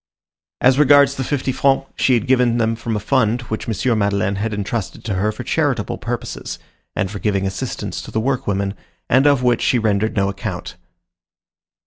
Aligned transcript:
As 0.61 0.79
regards 0.79 1.13
the 1.13 1.23
fifty 1.23 1.51
francs, 1.51 1.85
she 1.95 2.15
had 2.15 2.25
given 2.25 2.57
them 2.57 2.75
from 2.75 2.95
a 2.95 2.99
fund 2.99 3.41
which 3.53 3.67
M. 3.69 3.99
Madeleine 3.99 4.37
had 4.37 4.51
intrusted 4.51 5.03
to 5.03 5.13
her 5.13 5.31
for 5.31 5.43
charitable 5.43 5.99
purposes, 5.99 6.57
and 6.95 7.11
for 7.11 7.19
giving 7.19 7.45
assistance 7.45 8.01
to 8.01 8.09
the 8.09 8.19
workwomen, 8.19 8.73
and 9.11 9.27
of 9.27 9.43
which 9.43 9.61
she 9.61 9.77
rendered 9.77 10.15
no 10.15 10.27
account. 10.27 10.75